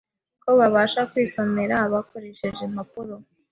ko 0.43 0.49
babasha 0.59 1.01
kwisomera 1.11 1.75
bakoresheje 1.93 2.61
impapuro 2.69 3.15